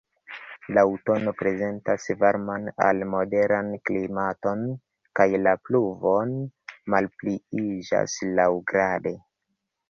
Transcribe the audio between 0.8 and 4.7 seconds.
aŭtuno prezentas varman al moderan klimaton,